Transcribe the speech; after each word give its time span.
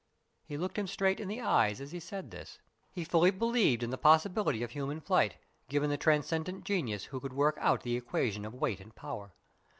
He 0.47 0.57
looked 0.57 0.79
him 0.79 0.87
straight 0.87 1.19
in 1.19 1.27
the 1.27 1.41
eyes 1.41 1.79
as 1.79 1.91
he 1.91 1.99
said 1.99 2.31
this. 2.31 2.57
He 2.91 3.03
fully 3.03 3.29
believed 3.29 3.83
in 3.83 3.91
the 3.91 3.99
possibility 3.99 4.63
of 4.63 4.71
human 4.71 4.99
flight, 4.99 5.37
given 5.69 5.91
the 5.91 5.95
transcendent 5.97 6.63
genius 6.63 7.05
who 7.13 7.19
could 7.19 7.33
work 7.33 7.59
out 7.61 7.83
the 7.83 7.95
equation 7.95 8.43
of 8.43 8.55
weight 8.55 8.79
and 8.79 8.95
power. 8.95 9.35